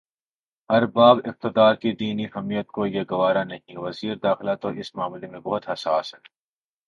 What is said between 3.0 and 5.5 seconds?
گوارا نہیں وزیر داخلہ تو اس معاملے میں